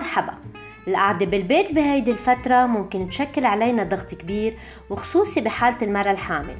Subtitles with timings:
[0.00, 0.34] مرحبا.
[0.88, 4.58] القعدة بالبيت بهيدي الفترة ممكن تشكل علينا ضغط كبير
[4.90, 6.56] وخصوصي بحالة المرأة الحامل.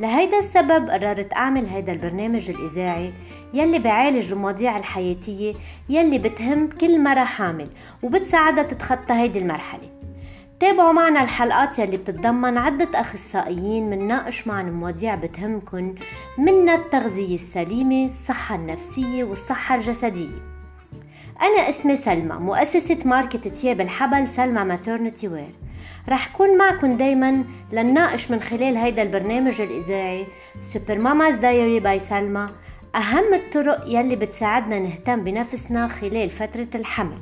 [0.00, 3.12] لهيدا السبب قررت أعمل هيدا البرنامج الإذاعي
[3.54, 5.54] يلي بعالج المواضيع الحياتية
[5.88, 7.68] يلي بتهم كل مرة حامل
[8.02, 9.90] وبتساعدها تتخطى هيدي المرحلة.
[10.60, 15.94] تابعوا معنا الحلقات يلي بتتضمن عدة أخصائيين منناقش معنا مواضيع بتهمكن
[16.38, 20.49] منها التغذية السليمة الصحة النفسية والصحة الجسدية.
[21.42, 25.54] أنا اسمي سلمى مؤسسة ماركة تياب الحبل سلمى Maternity Wear
[26.08, 30.26] رح كون معكم دايما لنناقش من خلال هيدا البرنامج الإذاعي
[30.72, 32.48] Super Mamas Diary by سلمى
[32.94, 37.18] أهم الطرق يلي بتساعدنا نهتم بنفسنا خلال فترة الحمل.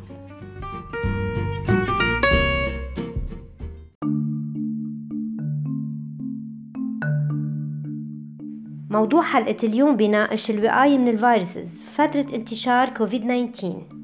[8.91, 13.98] موضوع حلقة اليوم بيناقش الوقاية من ال viruses فترة انتشار كوفيد 19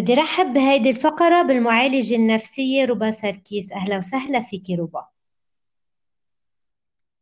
[0.00, 3.72] بدي رحب بهيدي الفقرة بالمعالجة النفسية ربا سركيس.
[3.72, 5.06] أهلا وسهلا فيكي ربا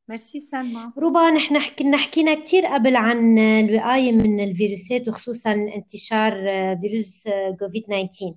[0.08, 0.92] ميرسي سلمى.
[0.98, 6.32] ربا نحن كنا حكينا كتير قبل عن الوقاية من الفيروسات وخصوصا انتشار
[6.80, 8.34] فيروس كوفيد 19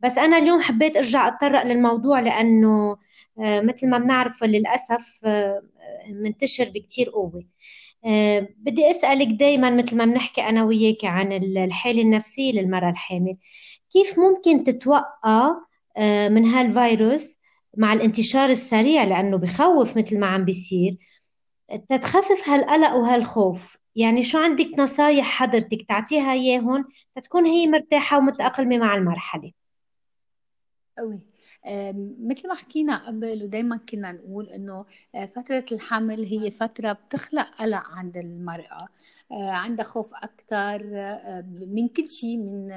[0.00, 2.96] بس أنا اليوم حبيت أرجع أتطرق للموضوع لأنه
[3.38, 5.62] آه، مثل ما بنعرف للأسف آه،
[6.08, 7.44] منتشر بكتير قوة.
[8.06, 13.36] آه، بدي أسألك دايما مثل ما بنحكي أنا وياك عن الحالة النفسية للمرأة الحامل.
[13.94, 15.56] كيف ممكن تتوقع
[15.96, 17.38] آه، من هالفيروس
[17.76, 20.96] مع الانتشار السريع؟ لأنه بخوف مثل ما عم بيصير.
[21.90, 23.78] تتخفف هالقلق وهالخوف.
[23.96, 26.84] يعني شو عندك نصايح حضرتك؟ تعطيها إياهم
[27.16, 29.52] تتكون هي مرتاحة ومتأقلمة مع المرحلة.
[30.98, 31.33] قوي.
[32.20, 34.84] مثل ما حكينا قبل ودايما كنا نقول إنه
[35.14, 38.88] آه، فترة الحمل هي فترة بتخلق قلق عند المرأة
[39.32, 42.68] آه، عندها خوف أكثر آه، من كل شيء من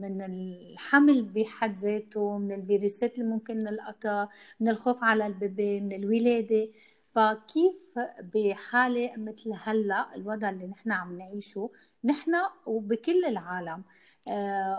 [0.00, 4.28] من الحمل بحد ذاته من الفيروسات اللي ممكن نلقطها
[4.60, 6.68] من الخوف على البيبي من الولادة.
[7.14, 7.98] فكيف
[8.34, 11.70] بحالة مثل هلأ الوضع اللي نحن عم نعيشه؟
[12.04, 12.32] نحن
[12.66, 13.84] وبكل العالم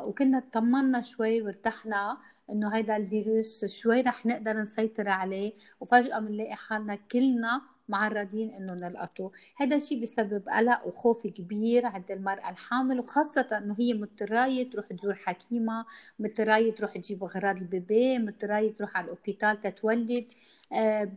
[0.04, 2.18] وكنا اطمنا شوي وارتحنا
[2.52, 9.32] إنه هيدا الفيروس شوي رح نقدر نسيطر عليه وفجأة بنلاقي حالنا كلنا معرضين إنه نلقطه.
[9.58, 15.14] هذا الشيء بسبب قلق وخوف كبير عند المرأة الحامل وخاصة إنه هي مضطراية تروح تزور
[15.16, 15.86] حكيمة
[16.20, 20.28] مضطراية تروح تجيب أغراض البيبي مضطراية تروح على ال hôpital تتولد.
[20.74, 21.12] آه،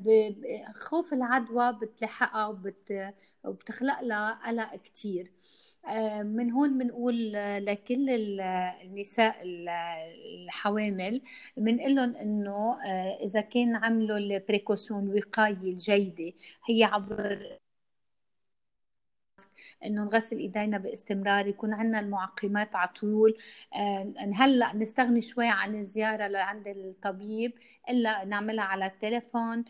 [0.74, 2.46] خوف العدوى بتلحقها
[3.44, 5.24] وبتخلق لها قلق كتير.
[5.26, 5.39] آه،
[6.22, 7.32] من هون بنقول
[7.66, 9.36] لكل النساء
[10.44, 11.22] الحوامل
[11.56, 16.32] بنقول لهم إنه آه، إذا كان عملوا ال précautions الوقايه الجيدة
[16.68, 17.58] هي عبر
[19.84, 23.38] إنه نغسل إيدينا باستمرار يكون عندنا المعقمات على طول
[23.74, 27.52] آه، هلأ نستغني شوي عن الزيارة لعند الطبيب
[27.90, 29.64] إلا نعملها على التليفون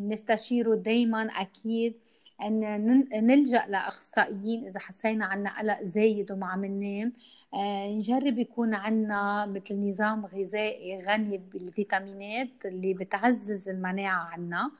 [0.00, 2.03] نستشيره دائما أكيد.
[2.42, 7.12] إن نلجأ لأخصائيين إذا حسينا عنا قلق زايد وما عم ننام
[7.54, 14.70] آه، نجرب يكون عنا مثل نظام غذائي غني بالفيتامينات اللي بتعزز المناعة عنا.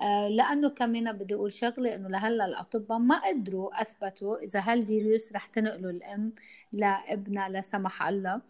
[0.00, 5.46] آه، لأنه كمان بدي أقول شغلة إنه لهلأ الأطباء ما قدروا أثبتوا إذا هالفيروس رح
[5.46, 6.32] تنقله الأم
[6.72, 8.40] لابنها لا سمح الله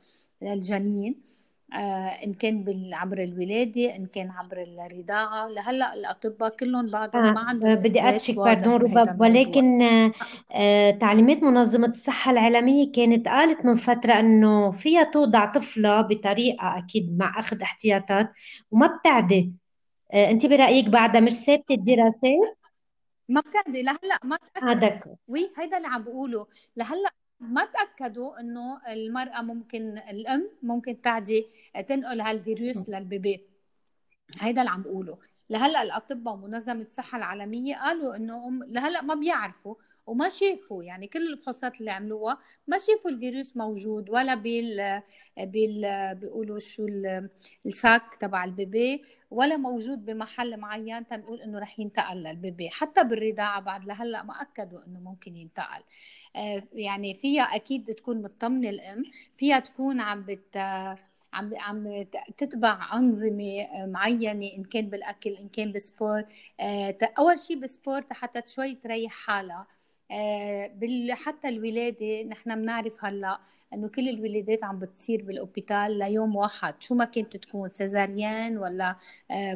[0.42, 1.28] للجنين.
[1.75, 5.49] إن كان عبر الولاده إن كان عبر الرضاعة.
[5.49, 7.33] لهلأ الأطباء كلهم بعضهم آه.
[7.33, 9.83] ما عندهم بدي اتشك باردون رباب ولكن
[10.53, 17.19] آه تعليمات منظمة الصحة العالمية كانت قالت من فترة إنه فيها توضع طفلة بطريقة أكيد
[17.19, 18.31] مع أخذ احتياطات
[18.71, 19.53] وما بتعدي.
[20.12, 22.59] آه أنت برأيك بعدها مش ثابتة الدراسات؟
[23.29, 23.83] ما بتعدي.
[23.83, 26.47] لهلأ ما هذا وي هيدا اللي عم بقوله.
[26.77, 31.47] لهلأ ما تأكدوا إنه المرأة ممكن الأم ممكن تعدي
[31.88, 33.47] تنقل هالفيروس للبيبي.
[34.40, 35.19] هيدا اللي عم بقوله.
[35.50, 39.75] لهلأ الأطباء ومنظمة الصحة العالمية قالوا انه لهلأ ما بيعرفوا
[40.06, 45.03] وما شافوا يعني كل الفحوصات اللي عملوها ما شافوا الفيروس موجود ولا بال
[45.39, 46.87] بال بيقولوا شو
[47.67, 53.61] ال sac تبع البيبي ولا موجود بمحل معين تنقول إنه رح ينتقل للبيبي حتى بالرضاعة
[53.61, 55.83] بعد لهلأ ما أكدوا إنه ممكن ينتقل.
[56.37, 59.03] آه، يعني فيها أكيد تكون مطمنة الأم
[59.37, 60.56] فيها تكون عم بت
[61.32, 62.02] عم عم
[62.36, 66.25] تتبع أنظمة معينة إن كان بالأكل إن كان بال sport.
[66.60, 69.66] آه، أول شيء بال sport حتى شوي تريح حالها.
[70.10, 70.70] آه،
[71.10, 73.40] حتى الولادة نحن بنعرف هلأ
[73.75, 76.75] إنه كل الولادات عم بتصير بال hôpital ليوم واحد.
[76.82, 78.96] شو ما كانت تكون césarienne ولا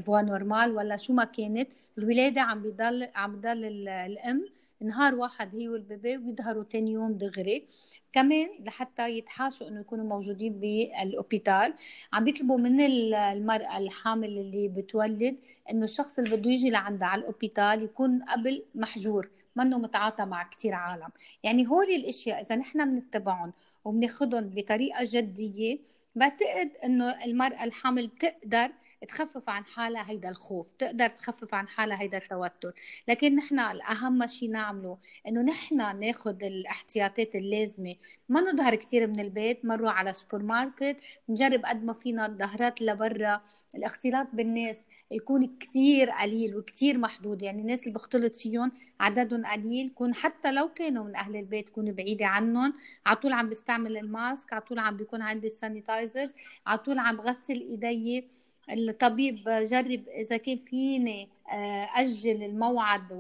[0.06, 4.46] voie normale ولا شو ما كانت الولادة عم بضل عم بضل الأم.
[4.80, 7.68] نهار واحد هي والبيبي ويظهروا تاني يوم دغري.
[8.12, 11.74] كمان لحتى يتحاشوا إنه يكونوا موجودين بال hôpital.
[12.12, 15.38] عم بيطلبوا من المرأة الحامل اللي بتولد
[15.70, 20.42] إنه الشخص اللي بده يجي لعندها على ال hôpital يكون قبل محجور منه متعاطى مع
[20.42, 21.08] كتير عالم.
[21.42, 23.52] يعني هول الأشياء إذا نحن بنتبعهم
[23.84, 25.78] وبناخذهم بطريقة جدية
[26.14, 28.72] بعتقد إنه المرأة الحامل بتقدر
[29.08, 32.72] تخفف عن حالها هيدا الخوف تقدر تخفف عن حالها هيدا التوتر.
[33.08, 37.94] لكن نحن الأهم شيء نعمله إنه نحن ناخذ الاحتياطات اللازمة.
[38.28, 40.96] ما نظهر كثير من البيت ما نروح على سوبر ماركت
[41.28, 43.40] نجرب قد ما فينا الظهرات لبرا.
[43.74, 44.76] الاختلاط بالناس
[45.10, 47.42] يكون كتير قليل وكتير محدود.
[47.42, 49.92] يعني الناس اللي بختلط فيهم عددهم قليل.
[49.94, 52.72] كون حتى لو كانوا من أهل البيت كون بعيدة عنهم
[53.06, 56.28] على طول عم بستعمل ال mask على طول عم بيكون عندي ال sanitizer
[56.66, 58.28] على طول عم بغسل إيدي
[58.70, 63.12] الطبيب جرب إذا كان فيني آه، أجل الموعد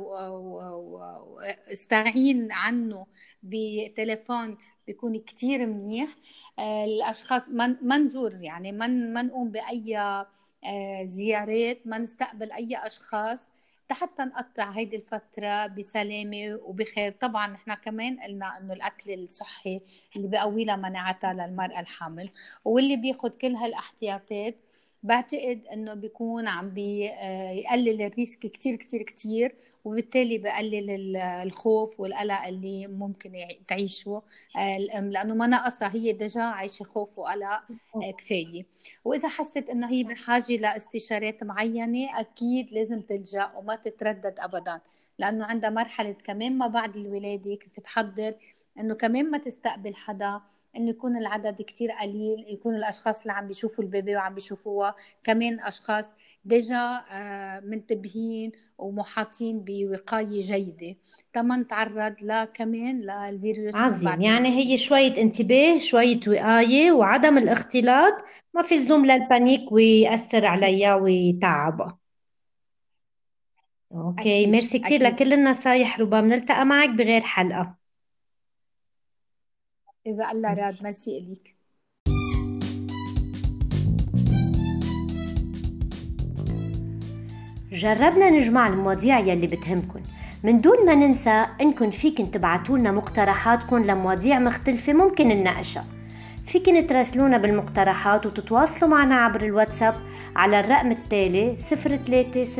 [1.22, 3.06] واستعين عنه
[3.42, 6.16] بتليفون بيكون كتير منيح.
[6.58, 7.48] آه، الأشخاص
[7.82, 13.40] ما نزور يعني ما نقوم بأي آه، زيارات ما نستقبل أي أشخاص
[13.92, 17.12] حتى نقطع هيدي الفترة بسلامة وبخير.
[17.20, 19.80] طبعا نحن كمان قلنا إنه الأكل الصحي
[20.16, 22.30] اللي بقوي لها مناعتها للمرأة الحامل
[22.64, 24.56] واللي بياخد كل هالاحتياطات
[25.02, 29.54] بعتقد إنه بيكون عم بيقلل الريسك كتير كتير كتير
[29.84, 33.32] وبالتالي بقلل الخوف والقلق اللي ممكن
[33.68, 34.22] تعيشه
[34.56, 35.10] آه، الأم.
[35.10, 37.62] لأنه ما ناقصها هي دجا عايشة خوف وقلق
[37.96, 38.66] آه، كفاية.
[39.04, 44.80] وإذا حست إنه هي بحاجة لإستشارات معينة أكيد لازم تلجأ وما تتردد ابدا.
[45.18, 48.34] لأنه عندها مرحلة كمان ما بعد الولادة كيف تحضر؟
[48.78, 50.40] إنه كمان ما تستقبل حدا.
[50.76, 56.04] إنه يكون العدد كتير قليل يكون الأشخاص اللي عم بيشوفوا البيبي وعم بيشوفوها كمان أشخاص
[56.44, 60.96] ديجا آه، منتبهين ومحاطين بوقاية جيدة.
[61.32, 64.20] تما نتعرض لا كمان للفيروس عظيم.
[64.22, 68.24] يعني هي شوية انتباه شوية وقاية وعدم الاختلاط.
[68.54, 71.98] ما في لزوم لل panic ويأثر عليها ويتعبها
[73.92, 74.48] okay أكيد.
[74.48, 76.00] ميرسي كثير لكل النصايح.
[76.00, 77.81] ربما بنلتقى معك بغير حلقة.
[80.06, 81.56] إذا الله راد ميرسي إليك.
[87.72, 90.02] جربنا نجمع المواضيع يلي بتهمكن.
[90.44, 95.84] من دون ما ننسى انكم فيكن تبعتوا لنا مقترحاتكم لمواضيع مختلفة ممكن نناقشها.
[96.46, 99.94] فيكن تراسلونا بالمقترحات وتتواصلوا معنا عبر الواتساب
[100.36, 102.50] على الرقم التالي 03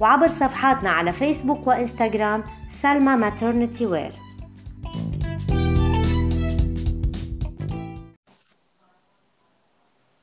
[0.00, 4.12] وعبر صفحاتنا على فيسبوك وإنستغرام سلمى ماترنتي وير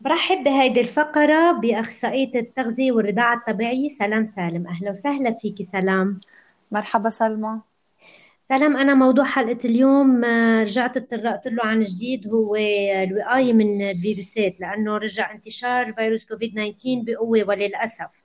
[0.02, 3.90] برحب بهيدي الفقرة بأخصائية التغذية والرضاعة الطبيعية.
[3.90, 4.68] سلام سالم.
[4.68, 6.18] أهلا وسهلا فيكي سلام.
[6.72, 7.62] مرحبا سلمى.
[8.50, 12.56] سلام أنا موضوع حلقة اليوم آه، رجعت اتطرقت له عن جديد هو
[13.04, 18.24] الوقاية من الفيروسات لأنه رجع انتشار فيروس كوفيد 19 بقوة وللأسف.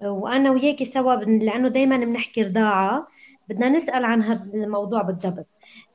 [0.00, 3.06] وأنا وياكي سوا لأنه دايما بنحكي رضاعة.
[3.48, 5.46] بدنا نسأل عن هذا الموضوع بالضبط.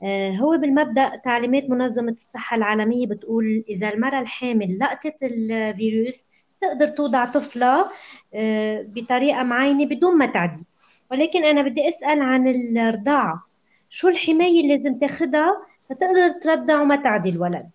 [0.04, 6.26] آه، هو بالمبدأ تعليمات منظمة الصحة العالمية بتقول إذا المرأة الحامل لقطت الفيروس
[6.62, 7.86] تقدر توضع طفلة
[8.34, 10.66] آه، بطريقة معينة بدون ما تعدي.
[11.12, 13.46] ولكن أنا بدي أسأل عن الرضاعة.
[13.90, 17.70] شو الحماية اللي لازم تاخدها لتقدر ترضع وما تعدي الولد؟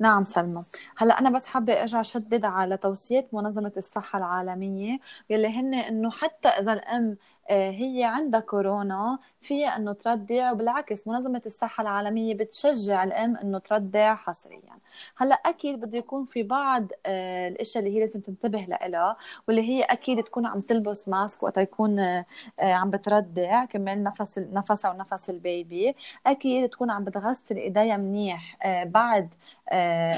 [0.00, 0.64] نعم سلمى.
[0.96, 4.98] هلا أنا بس حابة أرجع شدد على توصيات منظمة الصحة العالمية
[5.30, 7.16] يلي هن إنه حتى إذا الأم
[7.50, 14.76] هي عندها كورونا فيها إنه ترضع وبالعكس منظمة الصحة العالمية بتشجع الأم إنه ترضع حصريا.
[15.16, 19.16] هلأ أكيد بده يكون في بعض آه، الأشياء اللي هي لازم تنتبه لها
[19.48, 22.24] واللي هي أكيد تكون عم تلبس ماسك وقت يكون آه،
[22.60, 25.94] عم بترضع كمان نفس نفسها ونفس البيبي.
[26.26, 29.28] أكيد تكون عم بتغسل إيديها منيح بعد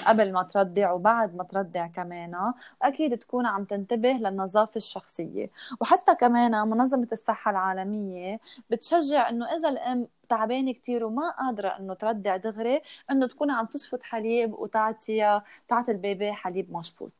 [0.06, 2.52] قبل ما ترضع وبعد ما ترضع كمان
[2.82, 5.46] أكيد تكون عم تنتبه للنظافة الشخصية.
[5.80, 8.40] وحتى كمان منظمة الصحة العالمية
[8.70, 14.02] بتشجع إنه إذا الأم تعبانة كثير وما قادرة إنه ترضع دغري إنه تكون عم تشفط
[14.02, 17.12] حليب وتعطيها تعطي البيبي حليب مشفوط.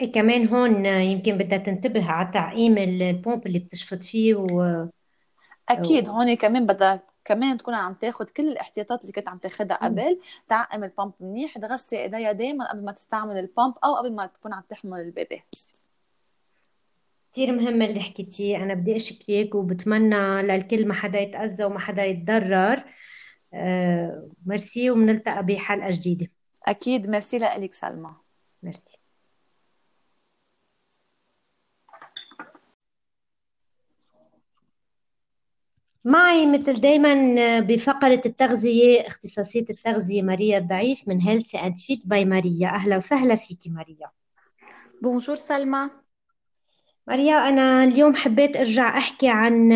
[0.00, 4.88] إيه كمان هون يمكن بدها تنتبه على تعقيم البومب اللي بتشفط فيه و
[5.68, 10.20] أكيد هون كمان بدها كمان تكون عم تاخذ كل الاحتياطات اللي كنت عم تاخذها قبل
[10.48, 14.26] تعقم ال pump منيح تغسل ايديها دائما قبل ما تستعمل ال pump أو قبل ما
[14.26, 15.42] تكون عم تحمل البيبي.
[17.32, 18.56] كثير مهمة اللي حكيتيه.
[18.56, 22.84] أنا بدي أشكرك وبتمنى للكل ما حدا يتأذى وما حدا يتضرر.
[23.54, 26.26] آه ميرسي وبنلتقى بحلقة جديدة.
[26.66, 27.10] أكيد.
[27.10, 28.14] ميرسي لك سلمى.
[28.62, 28.98] ميرسي
[36.06, 42.68] معي مثل دايما بفقرة التغذية اختصاصية التغذية ماريا الضعيف من Healthy and Fit by Maria.
[42.68, 44.10] أهلا وسهلا فيكي ماريا.
[45.02, 45.90] bonjour سلمى
[47.08, 49.70] ماريا أنا اليوم حبيت أرجع أحكي عن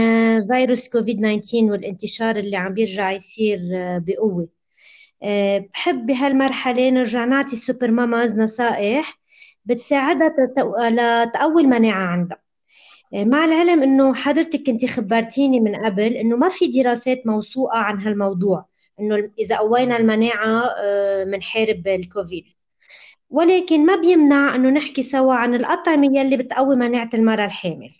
[0.52, 3.58] فيروس كوفيد 19 والانتشار اللي عم بيرجع يصير
[3.99, 4.49] بقوة.
[5.73, 9.18] بحب بهالمرحلة نرجع نعطي ال super mamas نصائح
[9.64, 10.35] بتساعدها
[10.90, 12.47] لتقوي المناعة عندها.
[13.14, 18.66] مع العلم إنه حضرتك كنت خبرتيني من قبل إنه ما في دراسات موثوقة عن هالموضوع
[19.00, 20.64] إنه إذا قوينا المناعة
[21.24, 22.44] بنحارب الكوفيد.
[23.30, 27.90] ولكن ما بيمنع إنه نحكي سوا عن الأطعمة يلي بتقوي مناعة المرأة الحامل.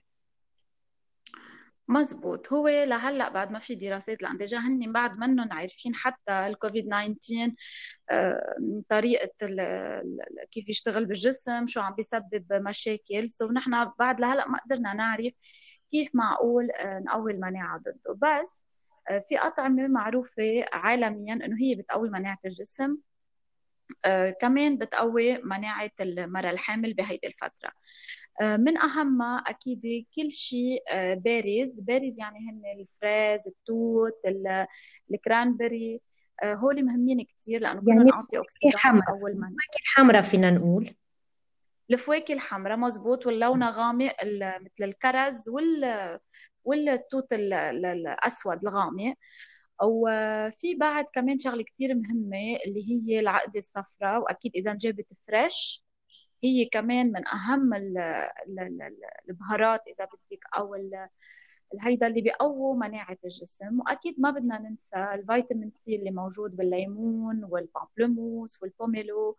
[1.89, 2.53] مزبوط.
[2.53, 7.53] هو لهلأ بعد ما في دراسات لأن ديجا هن بعد منهم عارفين حتى الكوفيد 19
[8.11, 8.57] آه،
[8.89, 9.31] طريقة
[10.51, 13.31] كيف يشتغل بالجسم شو عم بيسبب مشاكل.
[13.31, 15.33] so نحن بعد لهلأ ما قدرنا نعرف
[15.93, 18.19] كيف معقول آه، نقوي المناعة ضده.
[18.23, 18.63] بس
[19.11, 22.99] آه، في أطعمة معروفة عالميا إنه هي بتقوي مناعة الجسم
[24.41, 27.73] كمان بتقوي مناعة المرأة الحامل بهيدي الفترة.
[28.41, 34.21] من أهمها أكيد كل شيء آه، berries berries يعني هن الفريز التوت
[35.11, 36.01] ال cranberry.
[36.43, 38.37] آه، هول مهمين كثير لأنه يعني كلهم أنتي
[39.09, 40.95] أول ما الفواكه الحمراء فينا نقول.
[41.91, 44.15] الفواكه الحمراء مزبوط واللون غامق
[44.61, 46.19] مثل الكرز وال
[46.65, 49.15] والتوت الأسود الغامق.
[49.83, 54.21] وفي بعد كمان شغلة كثير مهمة اللي هي العقده الصفراء.
[54.21, 55.88] وأكيد إذا انجابت فريش
[56.45, 57.75] هي كمان من أهم
[59.29, 60.75] البهارات إذا بدك أو
[61.81, 63.81] هيدا اللي بيقووا مناعة الجسم.
[63.81, 69.37] وأكيد ما بدنا ننسى الفيتامين C اللي موجود بالليمون وال pamplemousse وال pomelo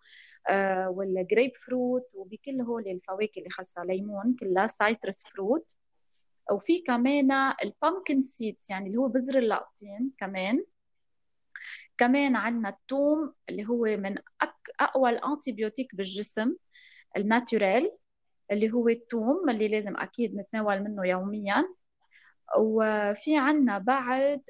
[0.49, 5.75] آه والجريب فروت وبكل هول الفواكه اللي خاصة ليمون كلها citrus fruit.
[6.51, 7.31] وفي كمان
[7.63, 10.65] ال pumpkin seeds يعني اللي هو بذر اللقطين كمان.
[11.97, 14.15] كمان عندنا الثوم اللي هو من
[14.79, 16.55] أقوى ال antibiotique بالجسم.
[17.17, 17.91] ال naturel
[18.51, 21.63] اللي هو الثوم اللي لازم أكيد نتناول منه يوميا.
[22.57, 24.41] وفي عنا بعد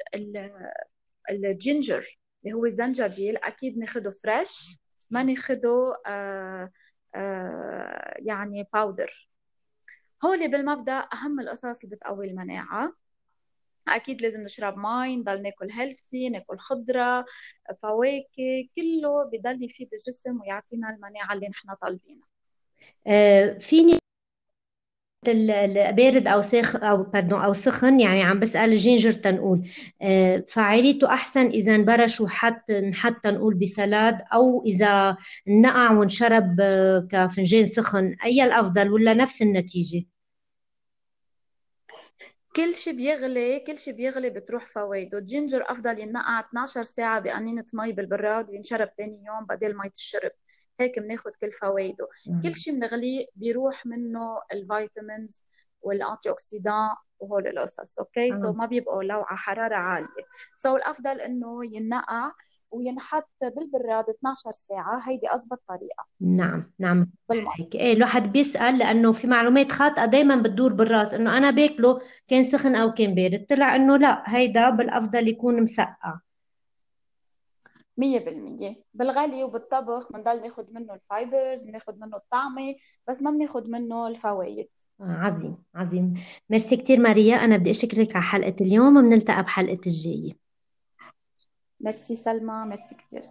[1.29, 3.37] ال ginger اللي هو الزنجبيل.
[3.37, 4.79] أكيد ناخده fresh
[5.11, 6.69] ما ناخده آه
[7.15, 9.29] آه يعني powder
[10.25, 12.93] هولي بالمبدأ أهم القصص اللي بتقوي المناعة.
[13.87, 17.25] أكيد لازم نشرب مي نضل ناكل healthy ناكل خضرة
[17.81, 22.28] فواكه كله بضل يفيد الجسم ويعطينا المناعة اللي نحن طالبينها.
[23.59, 23.99] فيني
[25.97, 29.67] بارد أو سخن أو بارد أو سخن يعني عم بسأل ال ginger تنقول.
[30.01, 35.17] آه، فعاليته أحسن إذا انبرش وحط نحط تنقول ب salade أو إذا
[35.47, 38.15] نقع ونشرب آه، كفنجان سخن.
[38.23, 40.05] أي الأفضل ولا نفس النتيجة؟
[42.59, 47.65] كل شيء بيغلي كل شيء بيغلي بتروح فوائده ال ginger أفضل ينقع 12 ساعة بقنينه
[47.73, 50.31] مي بالبراد وينشرب ثاني يوم بدل مي الشرب
[50.79, 52.07] هيك بناخذ كل فوائده.
[52.43, 55.45] كل شيء بنغليه بيروح منه ال vitamins وال
[55.81, 60.07] antioxidant وهول القصص okay so ما بيبقوا لو على حرارة عالية.
[60.57, 62.31] so الأفضل إنه ينقع
[62.71, 65.09] وينحط بالبراد 12 ساعة.
[65.09, 66.05] هيدي أزبط طريقة.
[66.21, 67.11] نعم نعم.
[67.31, 67.75] هيك.
[67.75, 72.75] إيه الواحد بيسأل لأنه في معلومات خاطئة دايما بتدور بالرأس إنه أنا باكله كان سخن
[72.75, 73.45] أو كان بارد.
[73.49, 76.19] طلع إنه لا هيدا بالأفضل يكون مسقع.
[77.97, 78.83] مية بالمية.
[78.93, 82.75] بالغلي وبالطبخ بنضل ناخد منه ال fibers بناخد منه الطعمة
[83.07, 84.67] بس ما بناخد منه الفوائد.
[85.01, 86.13] آه عظيم عظيم.
[86.49, 87.35] ميرسي كتير ماريا.
[87.35, 90.48] أنا بدي أشكرك على حلقة اليوم وبنلتقى بحلقة الجاية.
[91.81, 93.21] ميرسي سلمى ميرسي كتير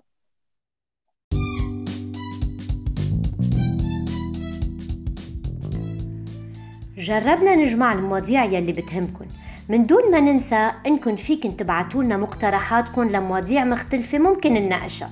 [6.98, 9.26] جربنا نجمع المواضيع يلي بتهمكن.
[9.68, 15.10] من دون ما ننسى انكم فيكن تبعتوا لنا مقترحاتكم لمواضيع مختلفة ممكن نناقشها.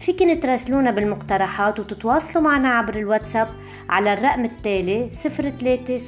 [0.00, 3.48] فيكن تراسلونا بالمقترحات وتتواصلوا معنا عبر الواتساب
[3.88, 5.98] على الرقم التالي 03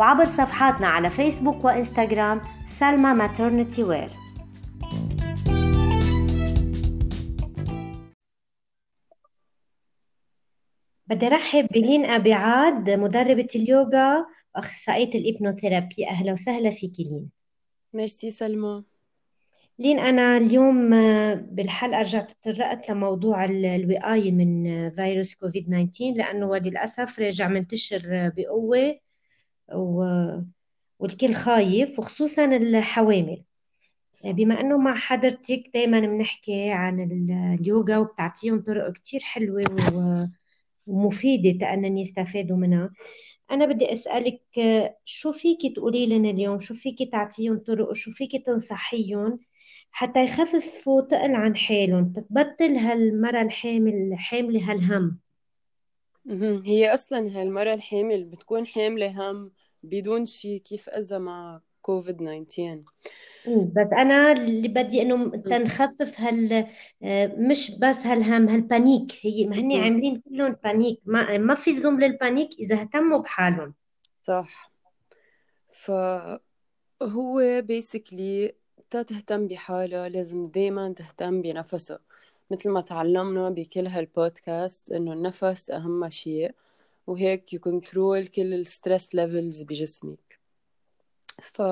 [0.00, 4.10] وعبر صفحاتنا على فيسبوك وإنستغرام سلمى ماترنتي وير
[11.06, 16.08] بدي رحب بلين أبي عاد مدربة اليوغا وأخصائية الإبنوثيرابي.
[16.08, 17.30] أهلا وسهلا فيك لين.
[17.92, 18.84] ميرسي سلمى.
[19.78, 26.56] لين أنا اليوم آه، بالحلقة رجعت تطرقت لموضوع الوقاية من آه، فيروس كوفيد 19 لأنه
[26.56, 29.09] للأسف راجع منتشر آه، بقوة.
[29.74, 30.04] و...
[30.98, 33.42] والكل خايف وخصوصا الحوامل.
[34.24, 37.00] بما إنه مع حضرتك دايما بنحكي عن
[37.60, 39.64] اليوغا وبتعطيهم طرق كتير حلوة
[40.86, 42.90] ومفيدة تأنن يستفادوا منها.
[43.50, 44.42] أنا بدي أسألك
[45.04, 49.38] شو فيكي تقولي لنا اليوم؟ شو فيكي تعطيهم طرق؟ وشو فيكي تنصحيهم
[49.90, 55.18] حتى يخففوا تقل عن حالهم تتبطل هالمرة الحامل حاملة هالهم؟
[56.64, 62.82] هي أصلا هالمرة الحامل بتكون حاملة هم بدون شي كيف إذا مع كوفيد 19
[63.46, 66.66] بس أنا اللي بدي إنه تنخفف هال
[67.02, 69.12] آه، مش بس هالهم هال panic.
[69.20, 71.00] هي ما هني عاملين كلهم panic.
[71.04, 73.74] ما ما في لزوم لل panic إذا اهتموا بحالهم.
[74.22, 74.72] صح.
[75.68, 76.40] فهو
[77.62, 78.54] basically
[78.90, 81.98] تا تهتم بحالها لازم دايما تهتم بنفسها
[82.50, 86.54] مثل ما تعلمنا بكل هالبودكاست إنه النفس أهم شيء.
[87.10, 90.40] وهيك ي control كل ال stress levels بجسمك.
[91.42, 91.62] ف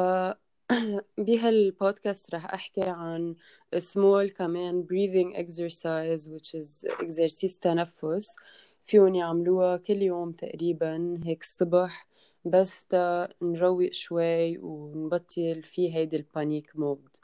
[1.19, 3.37] بهالبودكاست رح أحكي عن
[3.77, 8.37] small كمان breathing exercise which is exercise تنفس.
[8.85, 12.09] فيهم يعملوها كل يوم تقريبا هيك الصبح
[12.45, 17.17] بس تا نروق شوي ونبطل في هيدي ال panic mode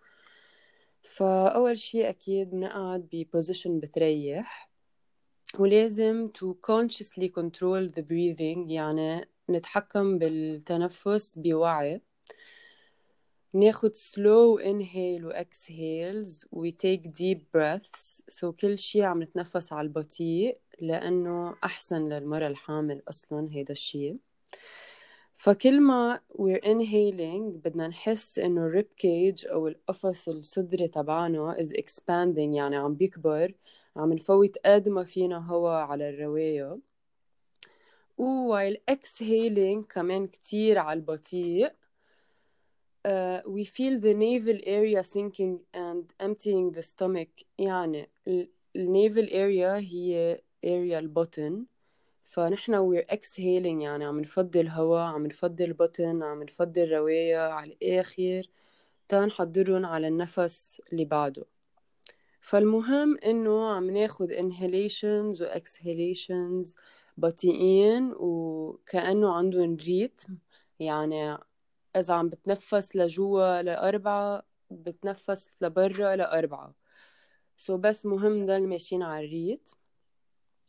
[1.02, 4.73] فأول شي أكيد بنقعد ب position بتريح.
[5.58, 12.00] ولازم to consciously control the breathing يعني نتحكم بالتنفس بوعي.
[13.54, 18.22] ناخد slow inhale و exhales و take deep breaths.
[18.30, 24.16] So كل شي عم نتنفس على البطيء لأنه أحسن للمرأة الحامل أصلا هيدا الشي.
[25.36, 32.54] فكل ما we're inhaling بدنا نحس إنه الريب كيج أو القفص الصدري تبعنا is expanding
[32.54, 33.54] يعني عم بيكبر.
[33.96, 36.78] عم نفوت قد ما فينا هوا على الرواية.
[38.18, 41.72] و while exhaling كمان كتير على البطيء
[43.04, 47.44] uh, we feel the navel area sinking and emptying the stomach.
[47.58, 48.10] يعني
[48.76, 51.66] النيفل area هي area البطن.
[52.24, 58.50] فنحن we're exhaling يعني عم نفضي الهواء عم نفضي البطن عم نفضي الرواية على الآخر.
[59.08, 59.28] تا
[59.86, 61.53] على النفس اللي بعده.
[62.44, 66.76] فالمهم إنه عم ناخد inhalations و exhalations
[67.16, 70.38] بطيئين وكأنه عندهم ريتم
[70.80, 71.38] يعني
[71.96, 76.74] إذا عم بتنفس لجوا لأربعة بتنفس لبرا لأربعة.
[77.56, 79.70] so بس مهم ضل ماشيين على ال rate.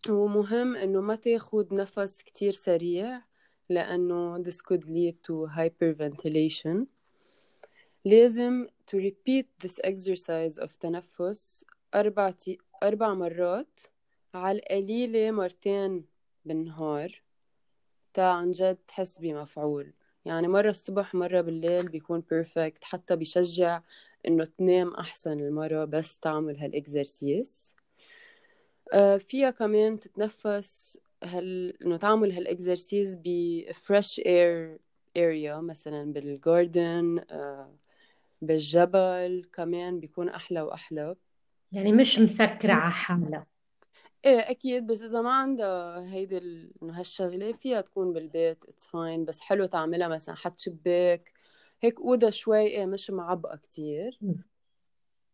[0.09, 3.21] ومهم إنه ما تاخد نفس كتير سريع
[3.69, 6.94] لأنه this could lead to hyperventilation.
[8.05, 11.65] لازم to repeat this exercise of تنفس
[11.95, 12.57] أربع, تي...
[12.83, 13.79] أربع مرات
[14.33, 16.05] على القليلة مرتين
[16.45, 17.23] بالنهار.
[18.13, 19.93] تا عن جد تحس بمفعول.
[20.25, 23.81] يعني مرة الصبح مرة بالليل بيكون perfect حتى بيشجع
[24.27, 27.73] إنه تنام أحسن المرة بس تعمل هال exercise
[28.93, 34.79] آه فيها كمان تتنفس هال إنه تعمل هال exercise ب fresh air
[35.17, 37.21] area مثلا بال garden
[38.41, 41.15] بالجبل كمان بيكون أحلى وأحلى.
[41.71, 43.45] يعني مش مسكرة على حالها.
[44.25, 49.39] إيه أكيد بس إذا ما عندها هيدي إنه هالشغلة فيها تكون بالبيت it's fine بس
[49.39, 51.33] حلو تعملها مثلا حد شباك.
[51.81, 54.19] هيك أوضة شوي إيه مش معبقة كتير.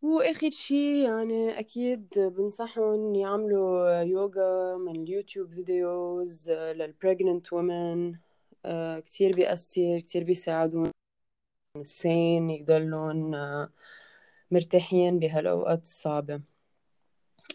[0.01, 8.15] وآخر شي يعني أكيد بنصحهم يعملوا يوغا من اليوتيوب videos لل pregnant women
[9.05, 10.91] كتير بيأثر كتير بيساعدون.
[11.83, 13.69] سين يضلون آه،
[14.51, 16.41] مرتاحين بهالأوقات الصعبة.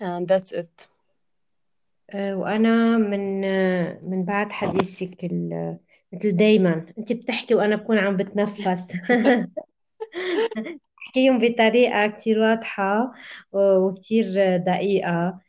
[0.00, 0.88] and that's it.
[2.10, 5.24] آه، وأنا من آه، من بعد حديثك
[6.12, 6.86] مثل دايما.
[6.98, 8.86] أنت بتحكي وأنا بكون عم بتنفس.
[10.98, 13.12] بحكيهم بطريقة كتير واضحة
[13.52, 15.40] وكتير دقيقة.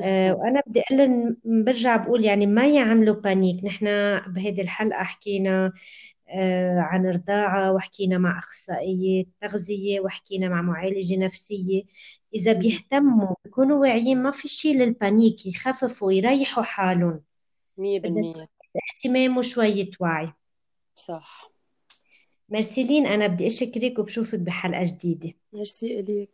[0.00, 3.86] آه، وأنا بدي أقول برجع بقول يعني ما يعملوا بانيك نحن
[4.26, 5.72] بهيدي الحلقة حكينا آه،
[6.78, 11.82] عن الرضاعة وحكينا مع أخصائية تغذية وحكينا مع معالجة نفسية.
[12.34, 17.20] إذا بيهتموا بيكونوا واعيين ما في شيء للبانيك يخففوا يريحوا حالهم.
[17.78, 18.48] مية بالمية.
[18.94, 20.32] اهتمام وشوية وعي
[20.96, 21.50] صح.
[22.48, 25.32] ميرسي لين أنا بدي أشكرك وبشوفك بحلقة جديدة.
[25.52, 26.30] ميرسي إليك.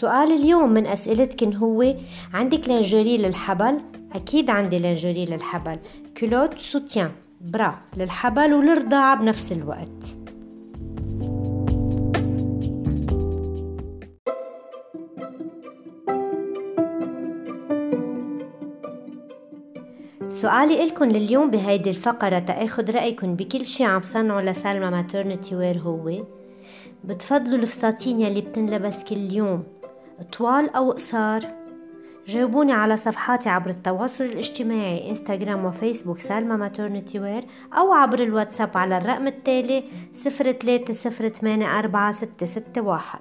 [0.00, 1.94] سؤال اليوم من أسئلتكن هو
[2.34, 3.80] عندك لينجري للحبل؟
[4.12, 5.78] أكيد عندي لينجري للحبل.
[6.16, 10.16] culotte soutien bra للحبل والرضاعة بنفس الوقت.
[20.28, 25.78] سؤالي إلكن لليوم بهيدي الفقرة تأخذ رأيكن بكل شي عم صنعه ل Salma Maternity Wear
[25.78, 26.24] هو.
[27.04, 29.75] بتفضلوا الفساتين يلي بتنلبس كل يوم.
[30.22, 31.66] طوال أو قصار.
[32.26, 37.44] جاوبوني على صفحاتي عبر التواصل الاجتماعي إنستغرام وفيسبوك سالما ماترنتي وير
[37.78, 43.20] أو عبر الواتساب على الرقم التالي صفر تلاتة صفر تمانية أربعة ستة ستة واحد.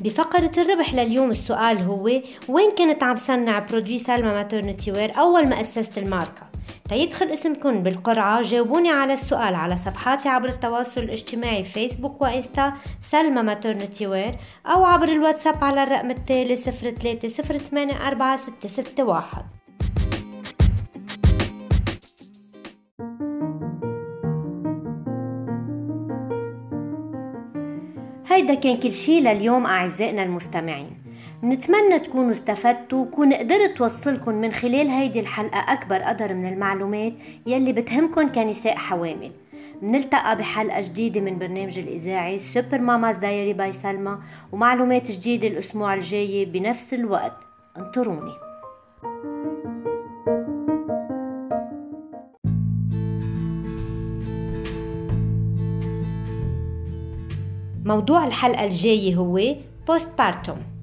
[0.00, 2.04] بفقرة الربح لليوم السؤال هو
[2.48, 6.47] وين كنت عم صنع produits Salma Maternity Wear أول ما أسست الماركة؟
[6.88, 12.72] تيدخل اسمكم بالقرعة جاوبوني على السؤال على صفحاتي عبر التواصل الاجتماعي فيسبوك وإنستا
[13.02, 14.34] Salma Maternity Wear
[14.66, 19.44] أو عبر الواتساب على الرقم التالي صفر تلاتة صفر تمانية أربعة ستة ستة واحد.
[28.26, 31.07] هيدا كان كل شي لليوم أعزائنا المستمعين.
[31.44, 37.12] نتمنى تكونوا استفدتوا وكون قدرت توصلكم من خلال هيدي الحلقة أكبر قدر من المعلومات
[37.46, 39.32] يلي بتهمكن كنساء حوامل.
[39.82, 44.18] نلتقى بحلقة جديدة من برنامج الإذاعي Super Mama's Diary by Salma
[44.52, 47.36] ومعلومات جديدة الأسبوع الجاي بنفس الوقت.
[47.76, 48.32] انطروني.
[57.84, 59.40] موضوع الحلقة الجاية هو
[59.86, 60.77] بوست بارتوم